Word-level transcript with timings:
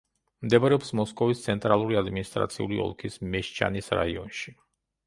მდებარეობს 0.45 0.89
მოსკოვის 0.99 1.43
ცენტრალური 1.49 1.99
ადმინისტრაციული 2.01 2.83
ოლქის 2.87 3.21
მეშჩანის 3.37 3.97
რაიონში. 4.03 4.61